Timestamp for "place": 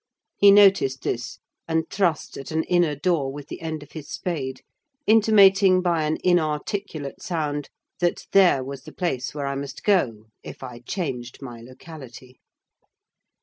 8.93-9.35